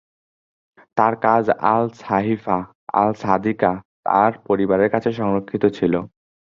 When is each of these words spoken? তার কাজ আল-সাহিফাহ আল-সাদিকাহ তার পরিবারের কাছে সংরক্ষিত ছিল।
তার 0.97 1.13
কাজ 1.25 1.43
আল-সাহিফাহ 1.71 2.61
আল-সাদিকাহ 2.95 3.75
তার 4.07 4.31
পরিবারের 4.47 4.89
কাছে 4.93 5.09
সংরক্ষিত 5.19 5.63
ছিল। 5.77 5.93